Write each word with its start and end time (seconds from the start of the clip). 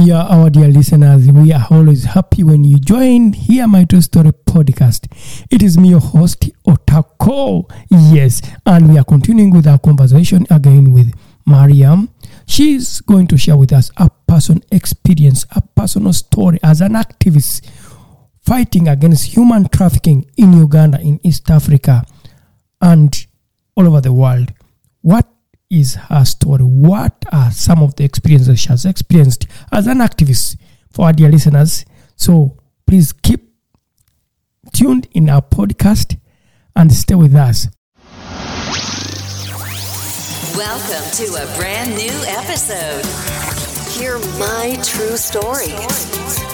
Yeah, 0.00 0.22
our 0.26 0.48
dear 0.48 0.68
listeners, 0.68 1.28
we 1.30 1.52
are 1.52 1.66
always 1.70 2.04
happy 2.04 2.44
when 2.44 2.62
you 2.62 2.78
join 2.78 3.32
Hear 3.32 3.66
My 3.66 3.84
True 3.84 4.00
Story 4.00 4.30
podcast. 4.30 5.10
It 5.50 5.60
is 5.60 5.76
me, 5.76 5.88
your 5.90 6.00
host, 6.00 6.48
Otako. 6.64 7.68
Yes, 7.90 8.40
and 8.64 8.88
we 8.88 8.96
are 8.98 9.04
continuing 9.04 9.50
with 9.50 9.66
our 9.66 9.78
conversation 9.78 10.46
again 10.50 10.92
with 10.92 11.12
Mariam. 11.46 12.10
She's 12.46 13.00
going 13.00 13.26
to 13.26 13.36
share 13.36 13.56
with 13.56 13.72
us 13.72 13.90
a 13.96 14.08
personal 14.28 14.62
experience, 14.70 15.44
a 15.56 15.60
personal 15.60 16.12
story 16.12 16.60
as 16.62 16.80
an 16.80 16.92
activist 16.92 17.68
fighting 18.40 18.86
against 18.86 19.34
human 19.36 19.68
trafficking 19.68 20.30
in 20.36 20.52
Uganda, 20.52 21.00
in 21.00 21.18
East 21.24 21.50
Africa, 21.50 22.04
and 22.80 23.26
all 23.76 23.88
over 23.88 24.00
the 24.00 24.12
world. 24.12 24.52
Is 25.70 25.96
her 25.96 26.24
story? 26.24 26.62
What 26.64 27.26
are 27.30 27.50
some 27.50 27.82
of 27.82 27.94
the 27.96 28.04
experiences 28.04 28.58
she 28.58 28.68
has 28.68 28.86
experienced 28.86 29.46
as 29.70 29.86
an 29.86 29.98
activist 29.98 30.56
for 30.90 31.04
our 31.04 31.12
dear 31.12 31.28
listeners? 31.30 31.84
So 32.16 32.56
please 32.86 33.12
keep 33.12 33.52
tuned 34.72 35.08
in 35.12 35.28
our 35.28 35.42
podcast 35.42 36.16
and 36.74 36.90
stay 36.90 37.16
with 37.16 37.34
us. 37.34 37.68
Welcome 40.56 41.10
to 41.16 41.34
a 41.34 41.56
brand 41.58 41.94
new 41.94 42.16
episode. 42.28 43.04
Hear 43.92 44.18
my 44.38 44.78
true 44.82 45.18
story. 45.18 46.47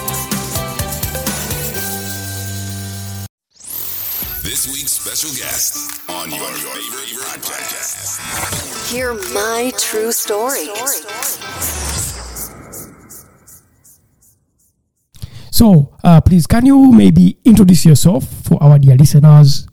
This 4.55 4.71
week's 4.71 4.93
special 4.93 5.35
guest 5.35 5.99
on 6.07 6.31
your 6.31 6.47
favorite 6.47 7.43
podcast. 7.43 8.87
Hear 8.89 9.11
my 9.35 9.69
true 9.77 10.13
story. 10.13 10.71
So 15.51 15.97
uh, 16.05 16.21
please, 16.21 16.47
can 16.47 16.65
you 16.65 16.93
maybe 16.93 17.37
introduce 17.43 17.85
yourself 17.85 18.23
for 18.47 18.63
our 18.63 18.79
dear 18.79 18.95
listeners? 18.95 19.67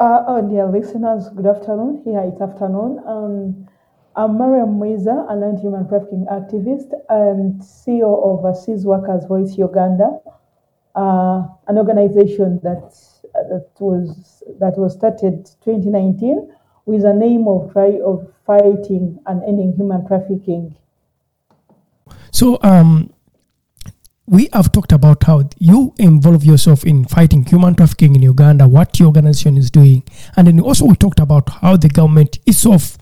Uh, 0.00 0.24
oh, 0.26 0.40
dear 0.48 0.64
listeners, 0.72 1.28
good 1.36 1.44
afternoon. 1.44 2.00
Here 2.06 2.24
it's 2.32 2.40
afternoon. 2.40 3.04
Um, 3.04 3.68
I'm 4.16 4.38
Mariam 4.38 4.80
Mwiza, 4.80 5.30
an 5.30 5.42
anti-human 5.42 5.86
trafficking 5.86 6.24
activist 6.32 6.96
and 7.10 7.60
CEO 7.60 8.08
of 8.08 8.40
Overseas 8.40 8.86
Workers 8.86 9.26
Voice 9.26 9.58
Uganda, 9.58 10.16
uh, 10.94 11.44
an 11.68 11.76
organization 11.76 12.58
that 12.62 12.96
that 13.34 13.70
was 13.78 14.42
that 14.60 14.76
was 14.76 14.94
started 14.94 15.46
2019 15.64 16.52
with 16.86 17.02
the 17.02 17.12
name 17.12 17.46
of 17.46 17.72
try 17.72 17.98
of 18.04 18.32
fighting 18.46 19.18
and 19.26 19.42
ending 19.44 19.74
human 19.76 20.06
trafficking. 20.06 20.74
So, 22.30 22.58
um, 22.62 23.12
we 24.26 24.48
have 24.52 24.72
talked 24.72 24.92
about 24.92 25.24
how 25.24 25.48
you 25.58 25.94
involve 25.98 26.44
yourself 26.44 26.84
in 26.84 27.04
fighting 27.06 27.44
human 27.44 27.74
trafficking 27.74 28.14
in 28.14 28.22
Uganda, 28.22 28.68
what 28.68 28.98
your 28.98 29.08
organization 29.08 29.56
is 29.56 29.70
doing, 29.70 30.02
and 30.36 30.46
then 30.46 30.60
also 30.60 30.84
we 30.84 30.96
talked 30.96 31.20
about 31.20 31.48
how 31.48 31.76
the 31.76 31.88
government 31.88 32.38
itself 32.46 32.98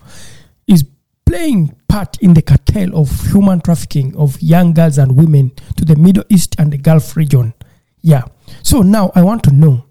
is 0.67 0.85
playing 1.25 1.75
part 1.89 2.17
in 2.21 2.33
the 2.33 2.41
cartel 2.41 2.97
of 2.97 3.09
human 3.31 3.59
trafficking 3.59 4.15
of 4.15 4.41
young 4.41 4.73
girls 4.73 4.97
and 4.97 5.17
women 5.17 5.51
to 5.75 5.83
the 5.83 5.95
Middle 5.95 6.23
East 6.29 6.55
and 6.57 6.71
the 6.71 6.77
Gulf 6.77 7.17
region. 7.17 7.53
Yeah. 8.01 8.23
So 8.63 8.81
now 8.81 9.11
I 9.13 9.23
want 9.23 9.43
to 9.43 9.51
know, 9.51 9.85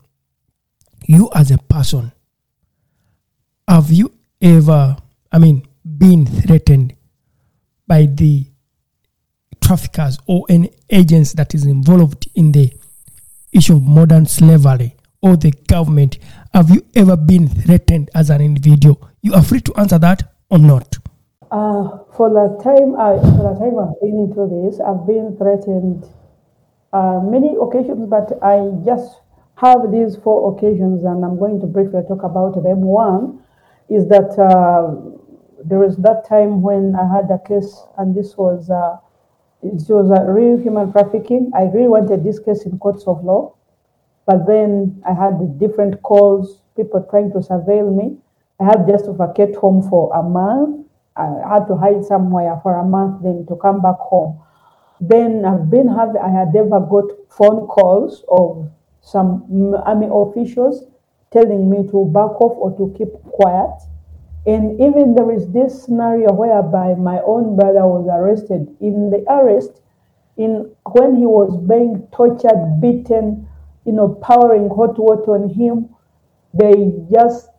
you 1.08 1.30
as 1.34 1.50
a 1.50 1.58
person, 1.58 2.12
have 3.68 3.90
you 3.90 4.12
ever, 4.40 4.96
I 5.32 5.38
mean, 5.38 5.66
been 5.98 6.26
threatened 6.26 6.94
by 7.86 8.06
the 8.06 8.46
traffickers 9.60 10.18
or 10.26 10.44
any 10.48 10.70
agents 10.90 11.32
that 11.34 11.54
is 11.54 11.66
involved 11.66 12.28
in 12.34 12.52
the 12.52 12.72
issue 13.52 13.76
of 13.76 13.82
modern 13.82 14.26
slavery 14.26 14.94
or 15.20 15.36
the 15.36 15.50
government? 15.68 16.18
Have 16.54 16.70
you 16.70 16.84
ever 16.94 17.16
been 17.16 17.48
threatened 17.48 18.10
as 18.14 18.30
an 18.30 18.40
individual? 18.40 19.10
You 19.22 19.34
are 19.34 19.42
free 19.42 19.60
to 19.60 19.74
answer 19.74 19.98
that 19.98 20.34
or 20.50 20.58
not. 20.58 20.96
Uh, 21.50 21.98
for 22.16 22.28
the 22.30 22.58
time 22.62 22.96
I 22.98 23.18
for 23.36 23.52
the 23.52 23.58
time 23.58 23.78
I've 23.78 24.00
been 24.00 24.18
into 24.26 24.46
this, 24.46 24.80
I've 24.80 25.06
been 25.06 25.36
threatened 25.36 26.04
uh, 26.92 27.20
many 27.22 27.54
occasions, 27.60 28.08
but 28.08 28.38
I 28.42 28.70
just 28.84 29.20
have 29.56 29.90
these 29.90 30.16
four 30.16 30.54
occasions, 30.54 31.04
and 31.04 31.24
I'm 31.24 31.38
going 31.38 31.60
to 31.60 31.66
briefly 31.66 32.02
talk 32.06 32.22
about 32.22 32.62
them. 32.62 32.82
One 32.82 33.40
is 33.88 34.06
that 34.08 34.36
uh, 34.38 34.94
there 35.64 35.78
was 35.78 35.96
that 35.98 36.28
time 36.28 36.62
when 36.62 36.94
I 36.94 37.08
had 37.08 37.30
a 37.30 37.38
case, 37.38 37.84
and 37.98 38.14
this 38.14 38.36
was 38.36 38.68
uh, 38.70 38.98
it 39.62 39.82
was 39.88 40.10
a 40.10 40.30
real 40.30 40.58
human 40.58 40.92
trafficking. 40.92 41.50
I 41.54 41.64
really 41.64 41.88
wanted 41.88 42.22
this 42.22 42.38
case 42.38 42.66
in 42.66 42.78
courts 42.78 43.04
of 43.06 43.24
law, 43.24 43.54
but 44.26 44.46
then 44.46 45.02
I 45.08 45.14
had 45.14 45.58
different 45.58 46.02
calls, 46.02 46.60
people 46.76 47.06
trying 47.08 47.32
to 47.32 47.38
surveil 47.38 47.94
me. 47.94 48.18
I 48.60 48.64
had 48.64 48.86
just 48.86 49.06
to 49.06 49.12
vacate 49.12 49.56
home 49.56 49.88
for 49.88 50.14
a 50.14 50.22
month. 50.22 50.86
I 51.16 51.32
had 51.48 51.66
to 51.68 51.76
hide 51.76 52.04
somewhere 52.04 52.60
for 52.62 52.78
a 52.78 52.84
month, 52.84 53.22
then 53.22 53.46
to 53.48 53.56
come 53.56 53.80
back 53.80 53.96
home. 53.98 54.42
Then 55.00 55.44
I've 55.44 55.70
been 55.70 55.88
having, 55.88 56.20
I 56.20 56.28
had 56.28 56.54
ever 56.54 56.80
got 56.80 57.04
phone 57.30 57.66
calls 57.66 58.22
of 58.28 58.70
some 59.06 59.72
army 59.86 60.08
officials 60.10 60.82
telling 61.32 61.70
me 61.70 61.86
to 61.90 62.10
back 62.12 62.40
off 62.40 62.58
or 62.58 62.76
to 62.76 62.92
keep 62.98 63.12
quiet. 63.30 63.78
And 64.46 64.80
even 64.80 65.14
there 65.14 65.30
is 65.30 65.48
this 65.52 65.84
scenario 65.84 66.32
whereby 66.32 66.94
my 66.94 67.20
own 67.24 67.54
brother 67.54 67.86
was 67.86 68.08
arrested. 68.10 68.74
In 68.80 69.10
the 69.10 69.24
arrest, 69.30 69.80
in 70.36 70.74
when 70.90 71.14
he 71.14 71.24
was 71.24 71.56
being 71.68 72.08
tortured, 72.12 72.80
beaten, 72.80 73.48
you 73.84 73.92
know, 73.92 74.08
pouring 74.20 74.68
hot 74.68 74.98
water 74.98 75.34
on 75.34 75.50
him, 75.50 75.88
they 76.52 76.92
just 77.12 77.50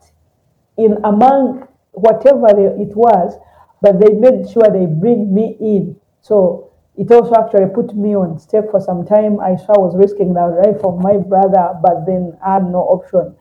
in 0.77 0.97
among 1.05 1.65
whatever 1.91 2.47
it 2.59 2.95
was, 2.95 3.39
but 3.81 4.00
they 4.01 4.11
made 4.13 4.50
sure 4.50 4.67
they 4.69 4.85
bring 4.85 5.33
me 5.33 5.55
in. 5.61 5.95
So 6.21 6.66
it 6.97 7.11
also 7.11 7.35
actually 7.35 7.69
put 7.73 7.95
me 7.95 8.15
on 8.15 8.39
step 8.39 8.71
for 8.71 8.81
some 8.81 9.05
time. 9.05 9.39
I 9.39 9.55
saw 9.55 9.73
I 9.73 9.79
was 9.79 9.95
risking 9.95 10.33
the 10.33 10.47
life 10.47 10.83
of 10.83 10.99
my 10.99 11.17
brother, 11.17 11.77
but 11.81 12.05
then 12.05 12.38
I 12.44 12.55
had 12.55 12.63
no 12.63 12.79
option. 12.79 13.35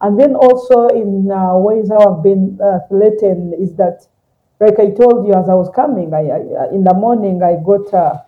And 0.00 0.18
then 0.18 0.34
also 0.34 0.88
in 0.88 1.30
uh, 1.30 1.56
ways 1.58 1.90
how 1.90 2.16
I've 2.16 2.22
been 2.22 2.58
uh, 2.62 2.80
threatened 2.88 3.54
is 3.60 3.74
that, 3.76 4.06
like 4.60 4.78
I 4.78 4.90
told 4.90 5.26
you 5.26 5.34
as 5.34 5.48
I 5.48 5.54
was 5.54 5.70
coming, 5.74 6.12
I, 6.14 6.28
I 6.28 6.72
in 6.72 6.84
the 6.84 6.94
morning 6.94 7.42
I 7.42 7.56
got 7.62 7.92
uh, 7.92 8.20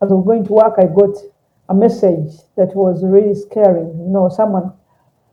as 0.00 0.10
I 0.10 0.14
was 0.14 0.24
going 0.24 0.44
to 0.46 0.52
work, 0.52 0.74
I 0.78 0.86
got 0.86 1.16
a 1.68 1.74
message 1.74 2.38
that 2.56 2.74
was 2.74 3.04
really 3.04 3.34
scary. 3.34 3.82
You 3.82 4.08
know, 4.08 4.28
someone 4.28 4.72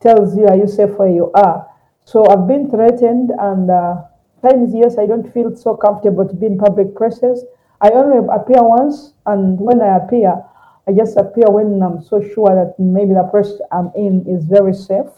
tells 0.00 0.36
you, 0.36 0.46
Are 0.46 0.56
you 0.56 0.66
safe 0.66 0.90
where 0.98 1.10
you 1.10 1.30
are? 1.34 1.70
So 2.04 2.26
I've 2.26 2.46
been 2.46 2.70
threatened, 2.70 3.30
and 3.38 3.70
uh, 3.70 4.02
times, 4.42 4.74
yes, 4.74 4.98
I 4.98 5.06
don't 5.06 5.32
feel 5.32 5.54
so 5.56 5.76
comfortable 5.76 6.26
to 6.26 6.34
be 6.34 6.46
in 6.46 6.58
public 6.58 6.96
places. 6.96 7.44
I 7.80 7.90
only 7.90 8.18
appear 8.32 8.62
once, 8.62 9.12
and 9.26 9.60
when 9.60 9.80
I 9.82 9.96
appear, 9.96 10.42
I 10.88 10.92
just 10.92 11.16
appear 11.16 11.46
when 11.48 11.82
I'm 11.82 12.00
so 12.02 12.22
sure 12.22 12.54
that 12.54 12.78
maybe 12.78 13.12
the 13.12 13.24
place 13.24 13.52
I'm 13.72 13.90
in 13.94 14.24
is 14.26 14.44
very 14.44 14.72
safe, 14.72 15.10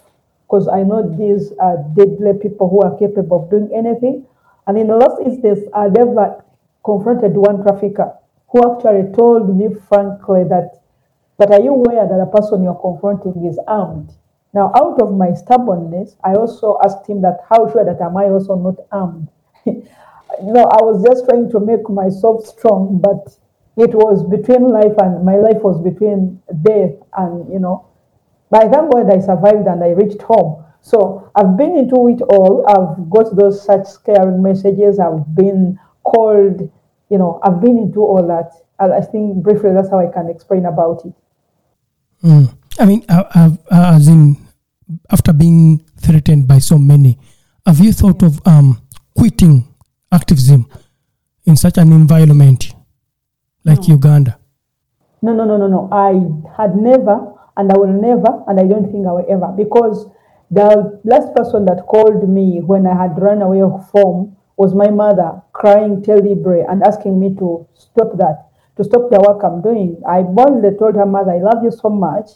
because 0.47 0.67
I 0.67 0.83
know 0.83 1.03
these 1.03 1.53
are 1.61 1.77
deadly 1.95 2.33
people 2.41 2.69
who 2.69 2.81
are 2.83 2.99
capable 2.99 3.45
of 3.45 3.51
doing 3.51 3.71
anything. 3.75 4.27
And 4.67 4.77
in 4.77 4.89
the 4.89 4.97
last 4.97 5.21
instance, 5.25 5.61
I 5.75 5.89
never 5.89 6.43
confronted 6.85 7.37
one 7.37 7.63
trafficker 7.63 8.15
who 8.49 8.59
actually 8.73 9.13
told 9.13 9.55
me 9.57 9.69
frankly 9.89 10.45
that, 10.45 10.81
but 11.37 11.53
are 11.53 11.61
you 11.61 11.75
aware 11.75 12.09
that 12.09 12.19
the 12.19 12.27
person 12.27 12.65
you're 12.65 12.75
confronting 12.75 13.45
is 13.45 13.59
armed? 13.69 14.11
Now, 14.55 14.73
out 14.75 15.01
of 15.01 15.15
my 15.15 15.35
stubbornness, 15.35 16.17
I 16.25 16.33
also 16.33 16.79
asked 16.83 17.07
him 17.07 17.21
that, 17.23 17.45
how 17.49 17.71
sure 17.71 17.85
that 17.85 18.01
am 18.01 18.17
I 18.17 18.25
also 18.25 18.57
not 18.57 18.77
armed? 18.91 19.29
no, 20.43 20.65
I 20.65 20.83
was 20.83 21.03
just 21.03 21.25
trying 21.29 21.51
to 21.51 21.61
make 21.61 21.89
myself 21.89 22.47
strong, 22.47 23.01
but 23.03 23.37
it 23.77 23.95
was 23.95 24.25
between 24.25 24.69
life 24.69 24.97
and 24.99 25.25
my 25.25 25.37
life 25.37 25.63
was 25.63 25.81
between 25.81 26.43
death 26.63 26.95
and, 27.17 27.53
you 27.53 27.59
know, 27.59 27.87
by 28.51 28.61
thank 28.61 28.93
God 28.93 29.11
I 29.11 29.21
survived 29.21 29.67
and 29.67 29.83
I 29.85 29.91
reached 29.91 30.23
home. 30.23 30.65
So 30.81 31.31
I've 31.35 31.57
been 31.57 31.77
into 31.77 32.09
it 32.09 32.23
all. 32.23 32.65
I've 32.67 33.11
got 33.11 33.37
those 33.37 33.65
such 33.65 33.87
scaring 33.87 34.43
messages. 34.43 34.99
I've 34.99 35.35
been 35.35 35.79
called, 36.03 36.61
you 37.11 37.19
know, 37.19 37.41
I've 37.43 37.61
been 37.61 37.79
into 37.79 38.01
all 38.01 38.27
that. 38.27 38.53
I 38.81 39.01
think 39.01 39.43
briefly 39.43 39.73
that's 39.73 39.91
how 39.91 39.99
I 39.99 40.11
can 40.11 40.29
explain 40.29 40.67
about 40.67 41.05
it. 41.05 41.15
Mm. 42.23 42.57
I 42.79 42.85
mean, 42.87 43.05
uh, 43.09 43.25
uh, 43.35 43.51
as 43.71 44.09
in, 44.09 44.37
after 45.11 45.33
being 45.33 45.85
threatened 46.01 46.49
by 46.49 46.59
so 46.59 46.79
many, 46.79 47.19
have 47.67 47.81
you 47.81 47.93
thought 47.93 48.23
of 48.23 48.41
um, 48.47 48.81
quitting 49.17 49.68
activism 50.11 50.67
in 51.45 51.57
such 51.57 51.79
an 51.79 51.93
environment 51.93 52.75
like 53.65 53.81
No. 53.89 53.95
Uganda? 53.95 54.39
No, 55.21 55.33
no, 55.35 55.45
no, 55.45 55.57
no, 55.57 55.67
no. 55.67 55.89
I 55.91 56.13
had 56.57 56.77
never, 56.77 57.33
and 57.57 57.73
I 57.73 57.77
will 57.77 57.93
never, 57.93 58.45
and 58.47 58.61
I 58.61 58.65
don't 58.65 58.91
think 58.91 59.07
I 59.07 59.13
will 59.13 59.27
ever, 59.29 59.53
because 59.57 60.07
the 60.51 61.01
last 61.05 61.35
person 61.35 61.65
that 61.67 61.87
called 61.87 62.29
me 62.29 62.61
when 62.61 62.87
I 62.87 62.95
had 62.95 63.21
run 63.21 63.43
away 63.43 63.61
from 63.61 63.81
home 63.93 64.37
was 64.57 64.75
my 64.75 64.89
mother, 64.91 65.43
crying 65.53 66.03
terribly 66.03 66.61
and 66.69 66.83
asking 66.83 67.19
me 67.21 67.35
to 67.37 67.67
stop 67.75 68.17
that, 68.17 68.47
to 68.77 68.85
stop 68.85 69.11
the 69.11 69.21
work 69.21 69.43
I'm 69.45 69.61
doing. 69.61 70.01
I 70.09 70.23
boldly 70.23 70.77
told 70.79 70.95
her 70.95 71.07
mother, 71.07 71.33
I 71.33 71.39
love 71.39 71.63
you 71.63 71.71
so 71.71 71.89
much, 71.91 72.31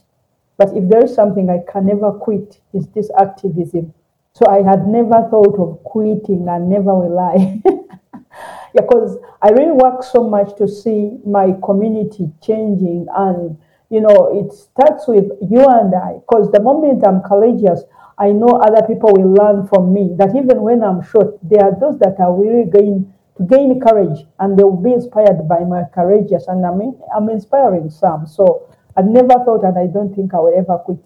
but 0.56 0.76
if 0.76 0.88
there 0.88 1.04
is 1.04 1.14
something 1.14 1.48
I 1.48 1.60
can 1.70 1.86
never 1.86 2.12
quit, 2.12 2.60
is 2.74 2.86
this 2.88 3.10
activism. 3.18 3.94
So 4.34 4.46
I 4.46 4.62
had 4.62 4.88
never 4.88 5.28
thought 5.30 5.58
of 5.58 5.84
quitting 5.84 6.48
and 6.48 6.70
never 6.70 6.94
will 6.94 7.18
I. 7.18 7.60
because 8.74 9.18
I 9.42 9.50
really 9.50 9.72
work 9.72 10.02
so 10.02 10.26
much 10.26 10.56
to 10.56 10.66
see 10.66 11.18
my 11.26 11.52
community 11.62 12.32
changing 12.40 13.06
and 13.14 13.58
you 13.90 14.00
know 14.00 14.32
it 14.32 14.50
starts 14.54 15.06
with 15.06 15.30
you 15.42 15.60
and 15.68 15.94
I. 15.94 16.14
Because 16.24 16.50
the 16.50 16.62
moment 16.62 17.06
I'm 17.06 17.20
courageous 17.20 17.82
I 18.18 18.32
know 18.32 18.56
other 18.56 18.86
people 18.86 19.12
will 19.12 19.34
learn 19.34 19.66
from 19.66 19.92
me. 19.92 20.14
That 20.16 20.34
even 20.34 20.62
when 20.62 20.82
I'm 20.82 21.02
short 21.02 21.36
there 21.42 21.64
are 21.64 21.78
those 21.78 21.98
that 21.98 22.18
are 22.18 22.32
really 22.32 22.70
going 22.70 23.12
to 23.36 23.44
gain 23.44 23.80
courage 23.80 24.24
and 24.38 24.58
they 24.58 24.64
will 24.64 24.80
be 24.80 24.94
inspired 24.94 25.46
by 25.46 25.60
my 25.64 25.84
courageous 25.92 26.48
and 26.48 26.64
I 26.64 26.72
mean 26.74 26.98
I'm 27.14 27.28
inspiring 27.28 27.90
some. 27.90 28.26
So 28.26 28.66
I 28.96 29.02
never 29.02 29.44
thought 29.44 29.64
and 29.64 29.78
I 29.78 29.88
don't 29.92 30.14
think 30.14 30.32
I 30.32 30.38
will 30.38 30.56
ever 30.56 30.78
quit 30.78 31.04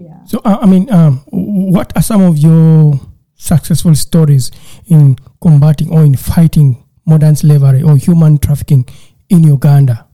yeah 0.00 0.24
So, 0.24 0.40
uh, 0.44 0.58
I 0.62 0.66
mean, 0.66 0.90
um, 0.92 1.22
what 1.30 1.92
are 1.96 2.02
some 2.02 2.22
of 2.22 2.38
your 2.38 2.98
successful 3.34 3.94
stories 3.94 4.50
in 4.86 5.16
combating 5.40 5.90
or 5.90 6.02
in 6.04 6.14
fighting 6.16 6.82
modern 7.06 7.36
slavery 7.36 7.82
or 7.82 7.96
human 7.96 8.38
trafficking 8.38 8.84
in 9.28 9.44
Uganda? 9.44 10.06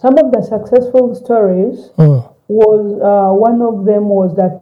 some 0.00 0.18
of 0.18 0.32
the 0.32 0.42
successful 0.42 1.14
stories 1.14 1.90
Oh, 1.96 2.36
was 2.48 2.82
uh, 3.00 3.32
one 3.32 3.62
of 3.62 3.86
them 3.86 4.04
was 4.12 4.36
that 4.36 4.60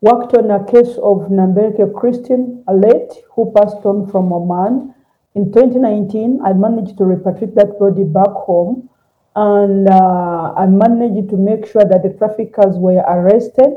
worked 0.00 0.34
on 0.34 0.50
a 0.50 0.64
case 0.64 0.98
of 0.98 1.30
Nambelke 1.30 1.86
Christian 1.94 2.64
Alet 2.66 3.08
who 3.36 3.52
passed 3.54 3.84
on 3.86 4.10
from 4.10 4.32
Oman. 4.32 4.94
In 5.36 5.52
2019, 5.52 6.40
I 6.44 6.52
managed 6.54 6.98
to 6.98 7.04
repatriate 7.04 7.54
that 7.54 7.78
body 7.78 8.02
back 8.02 8.34
home 8.48 8.88
and 9.34 9.88
uh, 9.88 10.54
I 10.56 10.66
managed 10.66 11.30
to 11.30 11.36
make 11.36 11.66
sure 11.66 11.84
that 11.84 12.02
the 12.02 12.14
traffickers 12.18 12.76
were 12.76 13.02
arrested, 13.08 13.74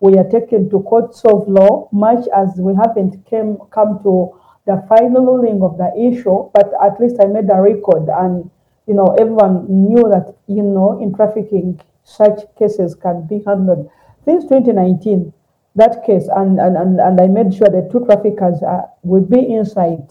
were 0.00 0.24
taken 0.24 0.70
to 0.70 0.80
courts 0.80 1.24
of 1.24 1.48
law, 1.48 1.88
much 1.92 2.26
as 2.36 2.54
we 2.58 2.74
haven't 2.74 3.24
came, 3.26 3.58
come 3.70 4.00
to 4.02 4.38
the 4.66 4.84
final 4.88 5.24
ruling 5.24 5.62
of 5.62 5.78
the 5.78 5.90
issue, 5.96 6.50
but 6.52 6.72
at 6.82 7.00
least 7.00 7.16
I 7.20 7.26
made 7.26 7.48
a 7.50 7.60
record 7.60 8.08
and 8.08 8.50
you 8.88 8.94
know, 8.94 9.14
everyone 9.20 9.66
knew 9.68 10.02
that, 10.08 10.34
you 10.46 10.62
know, 10.62 10.98
in 10.98 11.14
trafficking, 11.14 11.78
such 12.04 12.40
cases 12.58 12.94
can 12.94 13.26
be 13.26 13.42
handled. 13.46 13.90
Since 14.24 14.44
2019, 14.44 15.30
that 15.76 16.04
case, 16.06 16.26
and, 16.34 16.58
and, 16.58 16.74
and, 16.74 16.98
and 16.98 17.20
I 17.20 17.26
made 17.26 17.54
sure 17.54 17.68
the 17.68 17.86
two 17.92 18.06
traffickers 18.06 18.62
uh, 18.62 18.86
will 19.02 19.24
be 19.24 19.52
inside. 19.52 20.08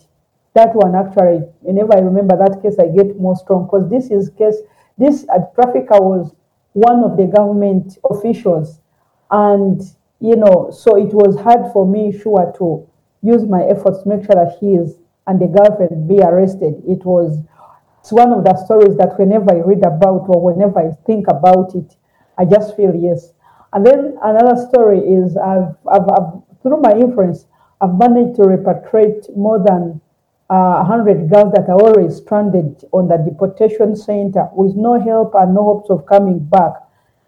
That 0.54 0.76
one 0.76 0.94
actually, 0.96 1.42
whenever 1.62 1.96
I 1.96 2.02
remember 2.02 2.38
that 2.38 2.62
case, 2.62 2.78
I 2.80 2.88
get 2.90 3.20
more 3.20 3.36
strong 3.36 3.66
because 3.66 3.90
this 3.90 4.12
is 4.12 4.30
case, 4.30 4.58
this 4.98 5.26
uh, 5.30 5.40
trafficker 5.56 6.00
was 6.02 6.34
one 6.74 7.04
of 7.04 7.18
the 7.18 7.26
government 7.26 7.98
officials. 8.10 8.80
And, 9.32 9.82
you 10.20 10.36
know, 10.36 10.72
so 10.72 10.96
it 10.96 11.14
was 11.14 11.40
hard 11.40 11.72
for 11.74 11.86
me, 11.86 12.18
sure, 12.18 12.54
to 12.58 12.88
use 13.22 13.44
my 13.44 13.64
efforts 13.64 14.04
to 14.04 14.10
make 14.10 14.26
sure 14.26 14.36
that 14.36 14.58
he 14.60 14.76
is 14.76 14.98
and 15.26 15.40
the 15.42 15.48
girlfriend 15.48 16.08
be 16.08 16.20
arrested. 16.20 16.82
It 16.88 17.04
was 17.06 17.44
it's 18.00 18.14
one 18.14 18.32
of 18.32 18.46
the 18.46 18.56
stories 18.64 18.96
that 18.98 19.20
whenever 19.20 19.52
I 19.52 19.60
read 19.60 19.84
about 19.84 20.30
or 20.30 20.42
whenever 20.42 20.80
I 20.80 20.96
think 21.06 21.28
about 21.28 21.76
it, 21.76 21.98
I 22.38 22.46
just 22.46 22.78
feel 22.78 22.96
yes. 22.96 23.34
And 23.74 23.86
then 23.86 24.18
another 24.24 24.56
story 24.70 25.00
is 25.00 25.36
I've, 25.36 25.76
I've, 25.92 26.08
I've 26.08 26.42
through 26.64 26.80
my 26.80 26.94
influence, 26.94 27.46
I've 27.82 27.96
managed 27.96 28.38
to 28.38 28.44
repatriate 28.44 29.36
more 29.36 29.60
than 29.60 30.00
uh, 30.50 30.84
100 30.84 31.30
girls 31.30 31.52
that 31.54 31.68
are 31.68 31.80
already 31.80 32.14
stranded 32.14 32.84
on 32.94 33.08
the 33.08 33.18
deportation 33.18 33.96
center 33.96 34.48
with 34.54 34.76
no 34.76 35.00
help 35.00 35.34
and 35.36 35.54
no 35.54 35.64
hopes 35.64 35.90
of 35.90 36.06
coming 36.06 36.40
back. 36.40 36.74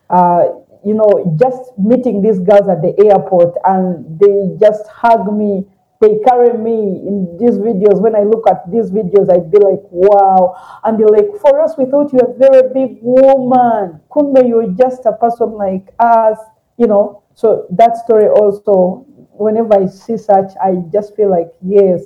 Uh, 0.10 0.43
you 0.86 0.93
know, 0.93 1.36
just 1.39 1.77
meeting 1.77 2.22
these 2.22 2.39
girls 2.39 2.70
at 2.70 2.82
the 2.82 2.96
airport 3.05 3.55
and 3.65 4.20
they 4.20 4.55
just 4.60 4.88
hug 4.88 5.36
me. 5.36 5.65
They 6.00 6.20
carry 6.25 6.58
me 6.58 7.03
in 7.05 7.36
these 7.38 7.58
videos. 7.58 8.00
When 8.00 8.15
I 8.15 8.24
look 8.24 8.48
at 8.48 8.72
these 8.72 8.89
videos, 8.89 9.29
I'd 9.29 9.51
be 9.51 9.60
like, 9.60 9.84
wow. 9.91 10.55
And 10.86 10.98
they're 10.98 11.08
like, 11.08 11.36
for 11.41 11.62
us, 11.62 11.75
we 11.77 11.84
thought 11.86 12.13
you 12.13 12.20
were 12.24 12.34
a 12.34 12.38
very 12.38 12.74
big 12.74 13.00
woman. 13.01 14.00
Kumbe, 14.10 14.48
you're 14.48 14.72
just 14.72 15.05
a 15.05 15.12
person 15.12 15.51
like 15.51 15.93
us, 16.00 16.38
you 16.77 16.88
know. 16.88 17.24
So 17.36 17.67
that 17.72 17.98
story 17.98 18.27
also, 18.29 19.05
whenever 19.32 19.74
I 19.74 19.88
see 19.88 20.15
such, 20.15 20.53
I 20.63 20.75
just 20.89 21.17
feel 21.17 21.29
like, 21.29 21.51
yes. 21.62 22.05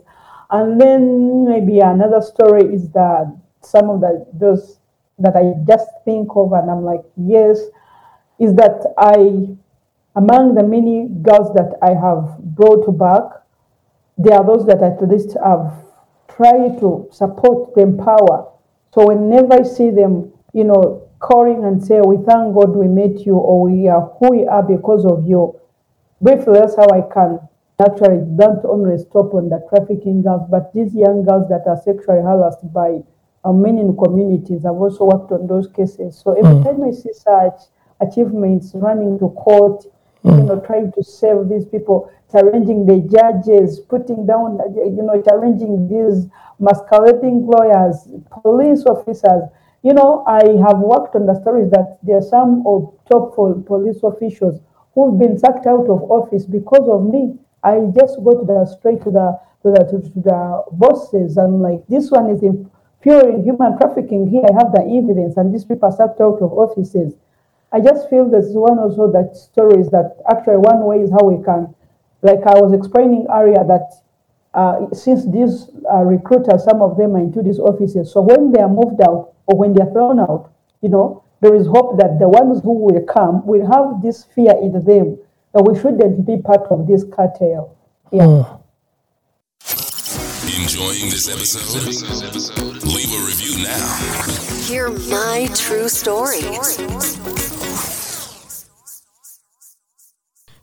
And 0.54 0.80
then 0.80 1.46
maybe 1.46 1.80
another 1.80 2.22
story 2.22 2.76
is 2.76 2.88
that 2.90 3.36
some 3.62 3.90
of 3.90 4.02
the 4.02 4.24
those 4.34 4.78
that 5.18 5.36
I 5.36 5.54
just 5.68 5.90
think 6.06 6.30
of 6.36 6.54
and 6.54 6.70
I'm 6.70 6.84
like, 6.84 7.02
yes, 7.18 7.58
is 8.40 8.54
that 8.56 8.94
I, 8.96 9.50
among 10.16 10.54
the 10.54 10.62
many 10.62 11.08
girls 11.24 11.54
that 11.56 11.74
I 11.82 11.98
have 11.98 12.38
brought 12.56 12.86
back, 13.00 13.42
there 14.20 14.38
are 14.38 14.46
those 14.46 14.68
that 14.68 14.84
at 14.84 15.02
least 15.10 15.36
have 15.44 15.74
tried 16.28 16.80
to 16.82 17.10
support, 17.12 17.74
to 17.74 17.82
empower. 17.82 18.52
So 18.94 19.08
whenever 19.08 19.56
I 19.56 19.64
see 19.64 19.90
them, 19.90 20.32
you 20.54 20.66
know, 20.66 21.10
calling 21.18 21.64
and 21.64 21.84
say, 21.84 22.00
we 22.00 22.18
thank 22.18 22.54
God 22.54 22.76
we 22.76 22.88
met 22.88 23.26
you 23.26 23.38
or 23.38 23.72
we 23.72 23.88
are 23.88 24.02
who 24.20 24.30
we 24.30 24.46
are 24.46 24.62
because 24.62 25.04
of 25.04 25.26
you. 25.28 25.60
Briefly, 26.22 26.54
that's 26.54 26.76
how 26.76 26.88
I 26.94 27.02
can 27.12 27.40
actually 27.84 28.22
don't 28.36 28.64
only 28.66 28.98
stop 28.98 29.34
on 29.34 29.50
the 29.50 29.60
trafficking 29.70 30.22
girls, 30.24 30.44
but 30.50 30.74
these 30.74 30.94
young 30.96 31.24
girls 31.24 31.48
that 31.50 31.64
are 31.68 31.78
sexually 31.78 32.22
harassed 32.22 32.72
by 32.74 33.02
uh, 33.46 33.52
men 33.52 33.78
in 33.78 33.96
communities. 33.98 34.66
I've 34.66 34.76
also 34.76 35.06
worked 35.06 35.32
on 35.32 35.48
those 35.48 35.68
cases. 35.68 36.18
So 36.18 36.32
every 36.34 36.56
Mm. 36.56 36.64
time 36.64 36.84
I 36.84 36.92
see 36.92 37.14
such 37.14 37.60
achievements 38.00 38.72
running 38.76 39.20
to 39.20 39.30
court, 39.30 39.86
you 40.24 40.44
know, 40.44 40.60
trying 40.60 40.92
to 40.94 41.04
save 41.04 41.50
these 41.50 41.66
people, 41.66 42.10
challenging 42.32 42.86
the 42.86 43.00
judges, 43.18 43.80
putting 43.80 44.26
down, 44.26 44.60
you 44.76 45.04
know, 45.04 45.22
challenging 45.22 45.88
these 45.88 46.28
masquerading 46.60 47.46
lawyers, 47.46 48.08
police 48.42 48.86
officers. 48.86 49.44
You 49.82 49.94
know, 49.94 50.24
I 50.26 50.44
have 50.66 50.80
worked 50.80 51.16
on 51.16 51.26
the 51.26 51.36
stories 51.42 51.70
that 51.72 52.00
there 52.04 52.18
are 52.18 52.22
some 52.22 52.64
of 52.66 52.94
top 53.12 53.36
police 53.36 54.02
officials 54.04 54.62
who've 54.96 55.18
been 55.20 55.38
sacked 55.38 55.68
out 55.68 55.90
of 55.90 56.04
office 56.10 56.46
because 56.46 56.88
of 56.88 57.04
me. 57.04 57.38
I 57.64 57.80
just 57.96 58.22
go 58.24 58.32
to 58.32 58.46
the 58.46 58.66
straight 58.66 59.02
to 59.04 59.12
the 59.12 59.40
to 59.64 59.72
the 59.72 59.84
to, 59.92 59.98
the 60.20 60.64
bosses 60.74 61.38
and 61.38 61.62
like 61.62 61.88
this 61.88 62.12
one 62.12 62.30
is 62.30 62.44
in 62.44 62.70
fueling 63.02 63.44
human 63.44 63.78
trafficking. 63.78 64.28
Here 64.28 64.44
I 64.44 64.54
have 64.54 64.72
the 64.72 64.82
evidence, 64.82 65.38
and 65.38 65.54
these 65.54 65.66
people 65.66 65.90
are 65.90 65.96
sacked 65.96 66.22
out 66.22 66.42
of 66.42 66.52
offices. 66.54 67.14
I 67.72 67.80
just 67.80 68.10
feel 68.10 68.30
this 68.30 68.46
is 68.46 68.56
one 68.56 68.80
also 68.80 69.12
that 69.12 69.36
stories 69.36 69.90
that 69.90 70.18
actually 70.30 70.58
one 70.58 70.86
way 70.86 71.02
is 71.02 71.12
how 71.12 71.26
we 71.26 71.44
can, 71.44 71.74
like 72.22 72.46
I 72.46 72.60
was 72.60 72.72
explaining 72.72 73.28
earlier 73.34 73.64
that 73.66 73.92
uh, 74.54 74.94
since 74.94 75.26
these 75.26 75.70
uh, 75.92 76.04
recruiters, 76.04 76.64
some 76.64 76.82
of 76.82 76.98
them 76.98 77.16
are 77.16 77.20
into 77.20 77.42
these 77.42 77.60
offices, 77.60 78.12
so 78.12 78.22
when 78.22 78.52
they 78.52 78.62
are 78.62 78.70
moved 78.70 79.02
out 79.02 79.34
or 79.48 79.58
when 79.58 79.74
they 79.74 79.82
are 79.82 79.92
thrown 79.92 80.20
out, 80.20 80.52
you 80.82 80.90
know, 80.90 81.24
there 81.42 81.56
is 81.56 81.66
hope 81.68 81.98
that 81.98 82.20
the 82.20 82.30
ones 82.30 82.62
who 82.64 82.72
will 82.72 83.02
come 83.04 83.46
will 83.46 83.66
have 83.68 84.02
this 84.02 84.26
fear 84.36 84.54
in 84.62 84.72
them 84.86 85.18
that 85.54 85.64
we 85.64 85.80
shouldn't 85.80 86.26
be 86.26 86.42
part 86.42 86.62
of 86.72 86.88
this 86.88 87.04
cartel. 87.04 87.78
Yeah. 88.12 88.58
Enjoying 90.62 91.10
this 91.10 91.30
episode? 91.30 91.86
Leave 92.84 93.12
a 93.14 93.26
review 93.26 93.64
now. 93.64 93.88
Hear 94.66 94.90
my 94.90 95.48
true 95.56 95.90
story. 95.90 96.42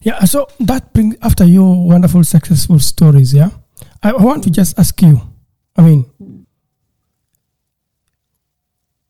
Yeah, 0.03 0.25
so 0.25 0.49
that 0.61 0.93
brings 0.95 1.17
after 1.23 1.45
your 1.45 1.87
wonderful 1.87 2.25
successful 2.25 2.79
stories, 2.79 3.35
yeah. 3.35 3.51
I, 4.03 4.11
I 4.11 4.23
want 4.23 4.45
to 4.45 4.51
just 4.51 4.79
ask 4.79 5.01
you. 5.03 5.21
I 5.77 5.83
mean, 5.83 6.47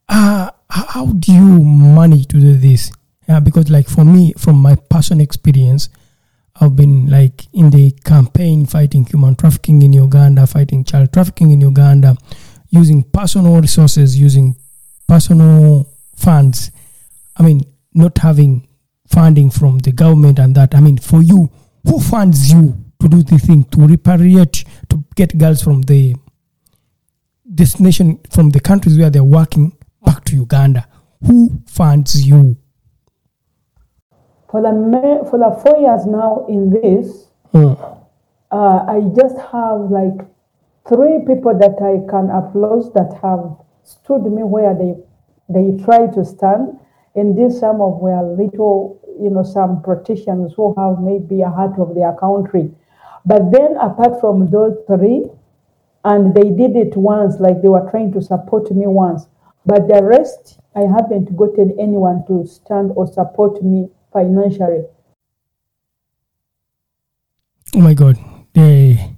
uh, 0.08 0.50
how 0.68 1.06
do 1.06 1.32
you 1.32 1.64
manage 1.64 2.26
to 2.28 2.40
do 2.40 2.56
this? 2.56 2.90
Yeah, 3.30 3.38
because 3.38 3.70
like 3.70 3.88
for 3.88 4.04
me, 4.04 4.32
from 4.36 4.56
my 4.56 4.74
personal 4.74 5.22
experience, 5.22 5.88
I've 6.60 6.74
been 6.74 7.06
like 7.08 7.46
in 7.52 7.70
the 7.70 7.92
campaign 8.04 8.66
fighting 8.66 9.06
human 9.06 9.36
trafficking 9.36 9.82
in 9.82 9.92
Uganda, 9.92 10.48
fighting 10.48 10.82
child 10.82 11.12
trafficking 11.12 11.52
in 11.52 11.60
Uganda, 11.60 12.16
using 12.70 13.04
personal 13.04 13.60
resources, 13.60 14.18
using 14.18 14.56
personal 15.06 15.88
funds. 16.16 16.72
I 17.36 17.44
mean, 17.44 17.60
not 17.94 18.18
having 18.18 18.66
funding 19.06 19.48
from 19.50 19.78
the 19.78 19.92
government 19.92 20.40
and 20.40 20.56
that. 20.56 20.74
I 20.74 20.80
mean, 20.80 20.98
for 20.98 21.22
you, 21.22 21.48
who 21.84 22.00
funds 22.00 22.52
you 22.52 22.84
to 23.00 23.08
do 23.08 23.22
the 23.22 23.38
thing, 23.38 23.62
to 23.66 23.76
repatriate, 23.76 24.66
to 24.88 25.04
get 25.14 25.38
girls 25.38 25.62
from 25.62 25.82
the 25.82 26.16
destination, 27.54 28.18
from 28.32 28.50
the 28.50 28.58
countries 28.58 28.98
where 28.98 29.08
they're 29.08 29.22
working 29.22 29.78
back 30.02 30.24
to 30.24 30.34
Uganda? 30.34 30.88
Who 31.24 31.62
funds 31.68 32.26
you? 32.26 32.56
For 34.50 34.60
the 34.60 35.26
for 35.30 35.38
the 35.38 35.50
four 35.62 35.78
years 35.80 36.06
now 36.06 36.44
in 36.48 36.70
this, 36.70 37.28
Hmm. 37.52 37.74
uh, 38.50 38.84
I 38.86 39.00
just 39.14 39.38
have 39.38 39.90
like 39.90 40.24
three 40.88 41.24
people 41.26 41.54
that 41.58 41.80
I 41.82 42.02
can 42.10 42.30
applaud 42.30 42.92
that 42.94 43.12
have 43.22 43.56
stood 43.84 44.24
me 44.24 44.42
where 44.42 44.74
they 44.74 44.96
they 45.48 45.76
try 45.84 46.06
to 46.08 46.24
stand. 46.24 46.78
And 47.16 47.36
these 47.36 47.58
some 47.58 47.80
of 47.80 48.00
were 48.00 48.22
little, 48.22 48.98
you 49.20 49.30
know, 49.30 49.42
some 49.42 49.82
politicians 49.82 50.54
who 50.54 50.74
have 50.78 51.00
maybe 51.00 51.42
a 51.42 51.50
heart 51.50 51.78
of 51.78 51.94
their 51.94 52.12
country. 52.12 52.70
But 53.26 53.50
then 53.50 53.76
apart 53.76 54.20
from 54.20 54.46
those 54.50 54.76
three, 54.86 55.28
and 56.04 56.34
they 56.34 56.50
did 56.50 56.76
it 56.76 56.96
once, 56.96 57.40
like 57.40 57.62
they 57.62 57.68
were 57.68 57.88
trying 57.90 58.12
to 58.12 58.22
support 58.22 58.70
me 58.70 58.86
once. 58.86 59.26
But 59.66 59.88
the 59.88 60.02
rest, 60.02 60.60
I 60.74 60.82
haven't 60.82 61.36
gotten 61.36 61.78
anyone 61.78 62.24
to 62.28 62.46
stand 62.46 62.92
or 62.94 63.06
support 63.06 63.62
me 63.62 63.90
financially. 64.12 64.84
Oh 67.74 67.80
my 67.80 67.94
God, 67.94 68.16
they, 68.52 69.16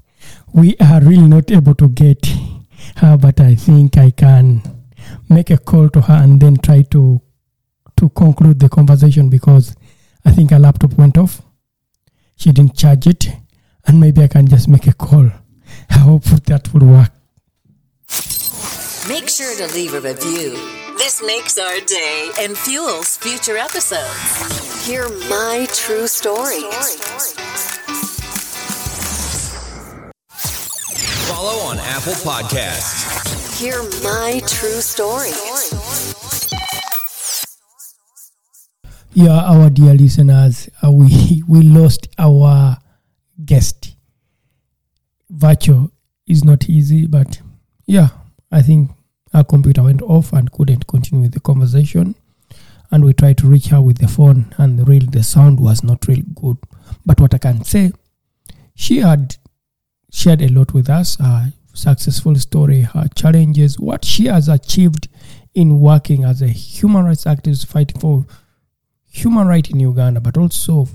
we 0.53 0.77
are 0.79 1.01
really 1.01 1.27
not 1.29 1.51
able 1.51 1.75
to 1.77 1.89
get 1.89 2.27
her, 2.97 3.17
but 3.17 3.41
I 3.41 3.55
think 3.55 3.97
I 3.97 4.11
can 4.11 4.63
make 5.29 5.51
a 5.51 5.59
call 5.59 5.89
to 5.91 6.01
her 6.03 6.15
and 6.15 6.41
then 6.41 6.57
try 6.57 6.83
to 6.83 7.21
to 7.97 8.09
conclude 8.11 8.59
the 8.59 8.69
conversation 8.69 9.29
because 9.29 9.77
I 10.25 10.33
think 10.33 10.51
her 10.51 10.59
laptop 10.59 10.95
went 10.95 11.19
off. 11.19 11.43
She 12.37 12.51
didn't 12.51 12.77
charge 12.77 13.07
it, 13.07 13.29
and 13.87 14.01
maybe 14.01 14.23
I 14.23 14.29
can 14.29 14.49
just 14.49 14.67
make 14.67 14.87
a 14.87 14.93
call. 14.93 15.31
I 15.91 15.99
hope 15.99 16.25
that 16.25 16.73
will 16.73 16.87
work. 16.87 17.13
Make 19.09 19.29
sure 19.29 19.55
to 19.57 19.75
leave 19.75 19.95
a 19.95 20.01
review. 20.01 20.57
This 20.99 21.23
makes 21.25 21.59
our 21.59 21.81
day 21.81 22.31
and 22.41 22.57
fuels 22.57 23.17
future 23.17 23.57
episodes. 23.57 24.72
Hear 24.85 25.09
my 25.31 25.69
true 25.73 26.09
story. 26.09 26.63
Follow 31.29 31.59
on 31.69 31.79
Apple 31.79 32.15
Podcasts. 32.15 33.61
Hear 33.61 33.81
my 34.03 34.41
true 34.49 34.81
story. 34.81 35.31
Yeah, 39.13 39.39
our 39.45 39.71
dear 39.71 39.95
listeners, 39.95 40.69
uh, 40.85 40.91
we 40.91 41.45
we 41.49 41.63
lost 41.63 42.09
our 42.19 42.77
guest. 43.45 43.95
Virtual 45.31 45.93
is 46.27 46.43
not 46.43 46.69
easy, 46.69 47.07
but 47.07 47.41
yeah, 47.87 48.09
I 48.51 48.63
think 48.63 48.91
our 49.33 49.45
computer 49.45 49.85
went 49.85 50.03
off 50.03 50.33
and 50.33 50.51
couldn't 50.51 50.89
continue 50.89 51.23
with 51.23 51.35
the 51.35 51.41
conversation. 51.41 52.17
And 52.93 53.05
we 53.05 53.15
tried 53.15 53.39
to 53.39 53.47
reach 53.47 53.69
her 53.69 53.81
with 53.81 53.99
the 53.99 54.07
phone, 54.07 54.55
and 54.59 54.87
really 54.87 55.07
the 55.07 55.23
sound 55.23 55.59
was 55.59 55.83
not 55.83 56.07
really 56.07 56.27
good. 56.35 56.59
But 57.07 57.21
what 57.21 57.33
I 57.35 57.39
can 57.39 57.65
say, 57.65 57.93
she 58.75 58.99
had 58.99 59.37
shared 60.13 60.43
a 60.43 60.49
lot 60.49 60.75
with 60.75 60.91
us, 60.91 61.17
her 61.17 61.53
successful 61.73 62.35
story, 62.37 62.83
her 62.83 63.09
challenges, 63.17 63.81
what 63.81 64.05
she 64.05 64.27
has 64.27 64.47
achieved 64.49 65.09
in 65.55 65.81
working 65.81 66.23
as 66.23 66.43
a 66.43 66.49
human 66.49 67.07
rights 67.07 67.25
activist 67.25 67.67
fighting 67.67 67.99
for 67.99 68.27
human 69.11 69.47
right 69.47 69.69
in 69.71 69.81
Uganda, 69.81 70.21
but 70.21 70.37
also 70.37 70.87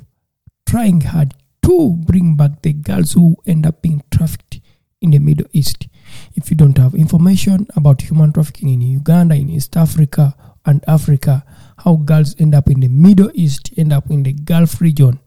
trying 0.67 1.01
hard 1.01 1.33
to 1.63 1.95
bring 2.05 2.35
back 2.35 2.61
the 2.61 2.73
girls 2.73 3.13
who 3.13 3.35
end 3.47 3.65
up 3.65 3.81
being 3.81 4.03
trafficked 4.11 4.59
in 5.01 5.11
the 5.11 5.19
Middle 5.19 5.47
East. 5.51 5.87
If 6.35 6.49
you 6.51 6.57
don't 6.57 6.77
have 6.77 6.93
information 6.93 7.67
about 7.75 8.01
human 8.01 8.33
trafficking 8.33 8.69
in 8.69 8.81
Uganda, 8.81 9.35
in 9.35 9.49
East 9.49 9.75
Africa, 9.75 10.35
and 10.65 10.83
Africa, 10.87 11.45
how 11.77 11.95
girls 11.95 12.35
end 12.39 12.55
up 12.55 12.69
in 12.69 12.79
the 12.79 12.87
Middle 12.87 13.31
East, 13.33 13.71
end 13.77 13.93
up 13.93 14.09
in 14.09 14.23
the 14.23 14.33
Gulf 14.33 14.81
region, 14.81 15.19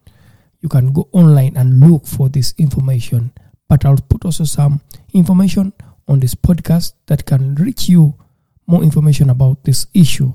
you 0.61 0.69
can 0.69 0.93
go 0.93 1.09
online 1.13 1.57
and 1.57 1.81
look 1.81 2.07
for 2.07 2.29
this 2.29 2.55
information. 2.59 3.33
But 3.69 3.85
I'll 3.85 3.97
put 3.97 4.25
also 4.25 4.45
some 4.45 4.81
information 5.15 5.73
on 6.09 6.21
this 6.21 6.35
podcast 6.35 6.95
that 7.07 7.25
can 7.25 7.55
reach 7.55 7.89
you 7.89 8.15
more 8.67 8.83
information 8.83 9.31
about 9.31 9.65
this 9.65 9.87
issue. 9.95 10.33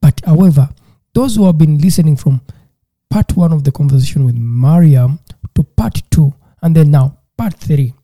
But 0.00 0.20
however, 0.24 0.68
those 1.14 1.36
who 1.36 1.46
have 1.46 1.58
been 1.58 1.78
listening 1.78 2.16
from 2.16 2.40
part 3.10 3.36
one 3.36 3.52
of 3.52 3.64
the 3.64 3.72
conversation 3.72 4.24
with 4.24 4.34
Mariam 4.34 5.20
to 5.54 5.62
part 5.62 6.02
two, 6.10 6.34
and 6.62 6.74
then 6.74 6.90
now 6.90 7.18
part 7.36 7.54
three, 7.54 7.94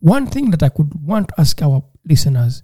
one 0.00 0.26
thing 0.26 0.50
that 0.50 0.62
I 0.62 0.68
could 0.68 0.92
want 1.06 1.28
to 1.28 1.40
ask 1.40 1.60
our 1.62 1.82
listeners 2.04 2.62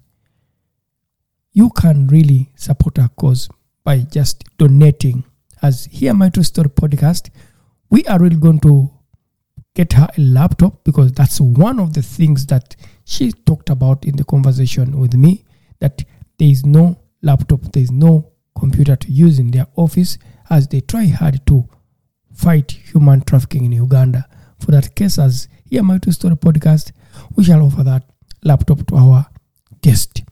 you 1.53 1.69
can 1.69 2.07
really 2.07 2.49
support 2.55 2.97
our 2.97 3.09
cause 3.09 3.49
by 3.83 3.99
just 3.99 4.43
donating. 4.57 5.23
As 5.61 5.85
Hear 5.85 6.13
My 6.13 6.29
True 6.29 6.43
Story 6.43 6.69
podcast, 6.69 7.29
we 7.89 8.03
are 8.05 8.19
really 8.19 8.35
going 8.35 8.59
to 8.61 8.91
get 9.75 9.93
her 9.93 10.07
a 10.17 10.21
laptop 10.21 10.83
because 10.83 11.11
that's 11.13 11.39
one 11.39 11.79
of 11.79 11.93
the 11.93 12.01
things 12.01 12.45
that 12.47 12.75
she 13.05 13.31
talked 13.31 13.69
about 13.69 14.05
in 14.05 14.15
the 14.15 14.23
conversation 14.23 14.99
with 14.99 15.13
me 15.13 15.45
that 15.79 16.03
there 16.37 16.49
is 16.49 16.65
no 16.65 16.99
laptop, 17.21 17.61
there 17.71 17.83
is 17.83 17.91
no 17.91 18.31
computer 18.57 18.95
to 18.95 19.11
use 19.11 19.39
in 19.39 19.51
their 19.51 19.67
office 19.75 20.17
as 20.49 20.67
they 20.67 20.81
try 20.81 21.05
hard 21.05 21.45
to 21.47 21.67
fight 22.33 22.71
human 22.71 23.21
trafficking 23.21 23.65
in 23.65 23.71
Uganda. 23.71 24.27
For 24.59 24.71
that 24.71 24.95
case, 24.95 25.17
as 25.17 25.47
Hear 25.65 25.83
My 25.83 25.97
True 25.97 26.13
Story 26.13 26.35
podcast, 26.35 26.91
we 27.35 27.43
shall 27.43 27.61
offer 27.61 27.83
that 27.83 28.03
laptop 28.43 28.85
to 28.87 28.95
our 28.95 29.27
guest. 29.81 30.23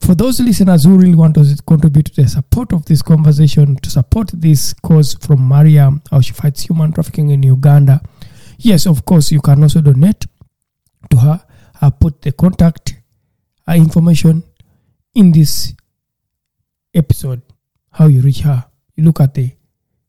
For 0.00 0.14
those 0.14 0.40
listeners 0.40 0.84
who 0.84 0.96
really 0.96 1.14
want 1.14 1.34
to 1.34 1.56
contribute 1.66 2.06
to 2.06 2.22
the 2.22 2.28
support 2.28 2.72
of 2.72 2.84
this 2.86 3.02
conversation, 3.02 3.76
to 3.76 3.90
support 3.90 4.30
this 4.32 4.72
cause 4.74 5.14
from 5.14 5.40
Maria, 5.40 5.90
how 6.10 6.20
she 6.20 6.32
fights 6.32 6.62
human 6.62 6.92
trafficking 6.92 7.30
in 7.30 7.42
Uganda, 7.42 8.00
yes, 8.58 8.86
of 8.86 9.04
course, 9.04 9.32
you 9.32 9.40
can 9.40 9.62
also 9.62 9.80
donate 9.80 10.24
to 11.10 11.16
her. 11.18 11.44
I'll 11.80 11.90
put 11.90 12.22
the 12.22 12.32
contact 12.32 12.94
uh, 13.68 13.72
information 13.74 14.42
in 15.14 15.32
this 15.32 15.74
episode, 16.94 17.42
how 17.90 18.06
you 18.06 18.20
reach 18.20 18.40
her. 18.40 18.64
You 18.96 19.04
look 19.04 19.20
at 19.20 19.34
the 19.34 19.50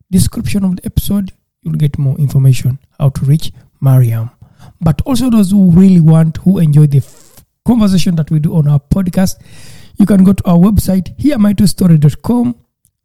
description 0.10 0.64
of 0.64 0.78
the 0.78 0.86
episode, 0.86 1.32
you'll 1.62 1.76
get 1.76 1.98
more 1.98 2.18
information 2.18 2.80
how 3.00 3.10
to 3.10 3.26
reach 3.26 3.52
Mariam. 3.82 4.30
But 4.82 5.02
also 5.02 5.30
those 5.30 5.52
who 5.52 5.72
really 5.72 6.00
want, 6.00 6.38
who 6.38 6.60
enjoy 6.60 6.88
the 6.88 6.98
f- 7.00 7.46
conversation 7.66 8.16
that 8.16 8.32
we 8.32 8.40
do 8.40 8.56
on 8.56 8.68
our 8.68 8.80
podcast, 8.80 9.36
you 10.00 10.06
can 10.06 10.24
go 10.24 10.32
to 10.32 10.48
our 10.48 10.58
website, 10.58 11.16
hearmytruestory.com. 11.18 12.56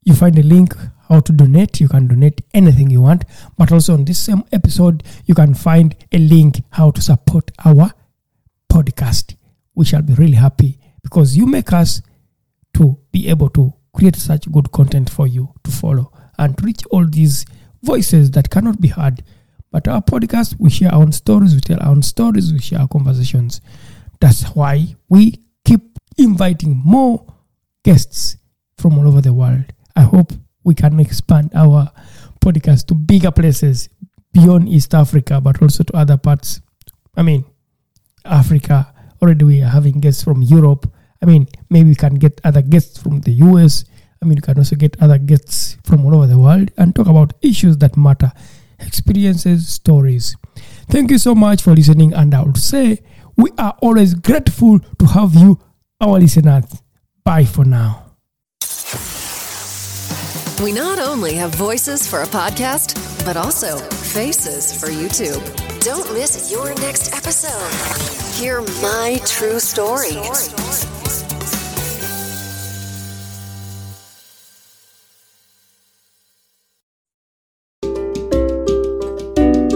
You 0.04 0.14
find 0.14 0.38
a 0.38 0.42
link 0.42 0.74
how 1.08 1.20
to 1.20 1.32
donate. 1.32 1.80
You 1.80 1.88
can 1.88 2.06
donate 2.06 2.40
anything 2.54 2.88
you 2.88 3.00
want. 3.02 3.24
But 3.58 3.72
also 3.72 3.94
on 3.94 4.04
this 4.04 4.20
same 4.20 4.44
episode, 4.52 5.02
you 5.26 5.34
can 5.34 5.54
find 5.54 5.96
a 6.12 6.18
link 6.18 6.62
how 6.70 6.92
to 6.92 7.02
support 7.02 7.50
our 7.64 7.90
podcast. 8.72 9.34
We 9.74 9.84
shall 9.84 10.02
be 10.02 10.14
really 10.14 10.36
happy 10.36 10.78
because 11.02 11.36
you 11.36 11.46
make 11.46 11.72
us 11.72 12.00
to 12.74 12.96
be 13.10 13.28
able 13.28 13.48
to 13.50 13.72
create 13.92 14.16
such 14.16 14.50
good 14.52 14.70
content 14.70 15.10
for 15.10 15.26
you 15.26 15.52
to 15.64 15.70
follow 15.72 16.12
and 16.38 16.56
to 16.56 16.64
reach 16.64 16.82
all 16.90 17.04
these 17.06 17.44
voices 17.82 18.30
that 18.32 18.50
cannot 18.50 18.80
be 18.80 18.88
heard. 18.88 19.22
But 19.72 19.88
our 19.88 20.00
podcast, 20.00 20.56
we 20.60 20.70
share 20.70 20.94
our 20.94 21.02
own 21.02 21.10
stories, 21.10 21.54
we 21.54 21.60
tell 21.60 21.80
our 21.80 21.88
own 21.88 22.02
stories, 22.02 22.52
we 22.52 22.60
share 22.60 22.80
our 22.80 22.88
conversations. 22.88 23.60
That's 24.20 24.44
why 24.54 24.94
we 25.08 25.43
inviting 26.16 26.80
more 26.84 27.26
guests 27.84 28.36
from 28.78 28.98
all 28.98 29.08
over 29.08 29.20
the 29.20 29.32
world. 29.32 29.64
I 29.96 30.02
hope 30.02 30.32
we 30.64 30.74
can 30.74 30.98
expand 31.00 31.52
our 31.54 31.90
podcast 32.40 32.86
to 32.86 32.94
bigger 32.94 33.30
places 33.30 33.88
beyond 34.32 34.68
East 34.68 34.94
Africa, 34.94 35.40
but 35.40 35.62
also 35.62 35.84
to 35.84 35.96
other 35.96 36.16
parts. 36.16 36.60
I 37.16 37.22
mean, 37.22 37.44
Africa. 38.24 38.90
Already 39.22 39.44
we 39.44 39.62
are 39.62 39.70
having 39.70 40.00
guests 40.00 40.22
from 40.22 40.42
Europe. 40.42 40.90
I 41.22 41.26
mean, 41.26 41.46
maybe 41.70 41.90
we 41.90 41.94
can 41.94 42.14
get 42.16 42.40
other 42.44 42.60
guests 42.60 42.98
from 42.98 43.20
the 43.20 43.32
US. 43.32 43.84
I 44.20 44.26
mean, 44.26 44.36
you 44.36 44.42
can 44.42 44.58
also 44.58 44.76
get 44.76 45.00
other 45.00 45.18
guests 45.18 45.78
from 45.84 46.04
all 46.04 46.14
over 46.14 46.26
the 46.26 46.38
world 46.38 46.70
and 46.76 46.94
talk 46.94 47.06
about 47.06 47.32
issues 47.42 47.78
that 47.78 47.96
matter, 47.96 48.32
experiences, 48.80 49.68
stories. 49.68 50.36
Thank 50.88 51.10
you 51.10 51.18
so 51.18 51.34
much 51.34 51.62
for 51.62 51.74
listening, 51.74 52.12
and 52.12 52.34
I 52.34 52.42
would 52.42 52.58
say 52.58 53.00
we 53.36 53.50
are 53.58 53.76
always 53.80 54.14
grateful 54.14 54.80
to 54.80 55.06
have 55.06 55.34
you, 55.34 55.58
our 56.04 56.20
listeners. 56.20 56.64
Bye 57.24 57.44
for 57.44 57.64
now. 57.64 58.02
We 60.62 60.72
not 60.72 60.98
only 60.98 61.34
have 61.34 61.54
voices 61.54 62.06
for 62.08 62.22
a 62.22 62.26
podcast, 62.26 62.94
but 63.24 63.36
also 63.36 63.78
faces 63.78 64.78
for 64.78 64.86
YouTube. 64.86 65.42
Don't 65.82 66.12
miss 66.12 66.52
your 66.52 66.74
next 66.76 67.12
episode. 67.12 67.70
Hear 68.38 68.60
my 68.82 69.20
true 69.26 69.58
story. 69.58 70.16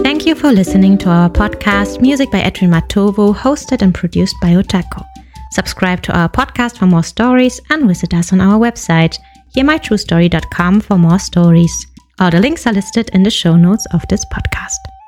Thank 0.03 0.25
you 0.25 0.35
for 0.35 0.51
listening 0.51 0.97
to 0.99 1.09
our 1.09 1.29
podcast, 1.29 2.01
Music 2.01 2.31
by 2.31 2.39
Edwin 2.39 2.71
Matovu, 2.71 3.35
hosted 3.35 3.81
and 3.81 3.93
produced 3.93 4.35
by 4.41 4.49
Otako. 4.49 5.03
Subscribe 5.51 6.01
to 6.03 6.17
our 6.17 6.29
podcast 6.29 6.77
for 6.77 6.85
more 6.85 7.03
stories 7.03 7.59
and 7.69 7.87
visit 7.87 8.13
us 8.13 8.31
on 8.31 8.41
our 8.41 8.59
website, 8.59 9.17
hearmytruestory.com 9.55 10.81
for 10.81 10.97
more 10.97 11.19
stories. 11.19 11.87
All 12.19 12.29
the 12.29 12.39
links 12.39 12.67
are 12.67 12.73
listed 12.73 13.09
in 13.13 13.23
the 13.23 13.31
show 13.31 13.55
notes 13.55 13.85
of 13.93 14.07
this 14.09 14.25
podcast. 14.25 14.98